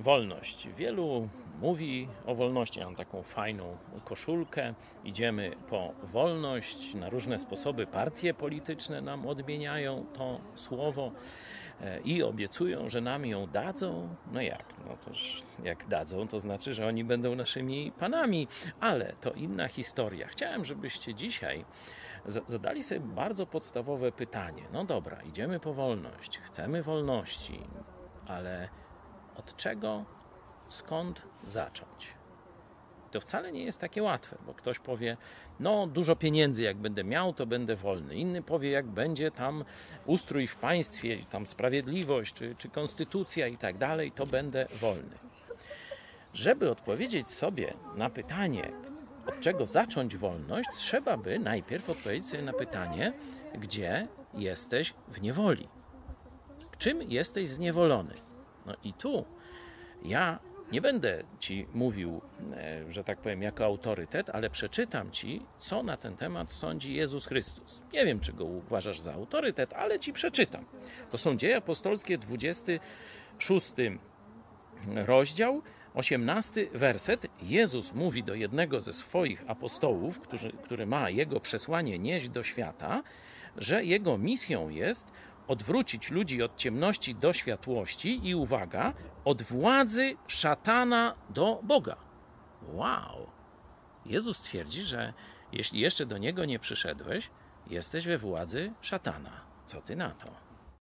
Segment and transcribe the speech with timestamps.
[0.00, 0.68] wolność.
[0.68, 1.28] Wielu
[1.60, 2.80] mówi o wolności.
[2.80, 4.74] Mam taką fajną koszulkę.
[5.04, 6.94] Idziemy po wolność.
[6.94, 11.12] Na różne sposoby partie polityczne nam odmieniają to słowo
[11.80, 14.08] e, i obiecują, że nam ją dadzą.
[14.32, 14.64] No jak?
[14.88, 18.48] No toż jak dadzą, to znaczy, że oni będą naszymi panami,
[18.80, 20.28] ale to inna historia.
[20.28, 21.64] Chciałem, żebyście dzisiaj
[22.46, 24.62] zadali sobie bardzo podstawowe pytanie.
[24.72, 27.60] No dobra, idziemy po wolność, chcemy wolności,
[28.26, 28.68] ale
[29.40, 30.04] od czego,
[30.68, 32.14] skąd zacząć?
[33.10, 35.16] To wcale nie jest takie łatwe, bo ktoś powie,
[35.60, 38.14] no dużo pieniędzy jak będę miał, to będę wolny.
[38.14, 39.64] Inny powie, jak będzie tam
[40.06, 45.18] ustrój w państwie, tam sprawiedliwość, czy, czy konstytucja i tak dalej, to będę wolny.
[46.34, 48.72] Żeby odpowiedzieć sobie na pytanie,
[49.26, 53.12] od czego zacząć wolność, trzeba by najpierw odpowiedzieć sobie na pytanie,
[53.58, 55.68] gdzie jesteś w niewoli.
[56.78, 58.14] Czym jesteś zniewolony?
[58.70, 59.24] No i tu
[60.02, 60.38] ja
[60.72, 62.20] nie będę ci mówił,
[62.52, 67.26] e, że tak powiem, jako autorytet, ale przeczytam ci, co na ten temat sądzi Jezus
[67.26, 67.82] Chrystus.
[67.92, 70.64] Nie wiem, czy go uważasz za autorytet, ale ci przeczytam.
[71.10, 73.74] To są dzieje apostolskie, 26
[75.06, 75.62] rozdział,
[75.94, 77.26] 18 werset.
[77.42, 83.02] Jezus mówi do jednego ze swoich apostołów, który, który ma jego przesłanie nieść do świata,
[83.56, 85.12] że jego misją jest
[85.50, 88.92] odwrócić ludzi od ciemności do światłości i uwaga,
[89.24, 91.96] od władzy szatana do Boga.
[92.62, 93.26] Wow!
[94.06, 95.12] Jezus twierdzi, że
[95.52, 97.30] jeśli jeszcze do niego nie przyszedłeś,
[97.66, 99.40] jesteś we władzy szatana.
[99.66, 100.49] Co ty na to?